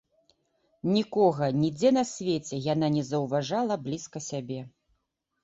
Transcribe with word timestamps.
Нікога 0.95 1.49
нідзе 1.63 1.91
на 1.97 2.03
свеце 2.13 2.55
яна 2.73 2.87
не 2.97 3.03
заўважала 3.11 3.79
блізка 3.85 4.25
сябе. 4.31 4.59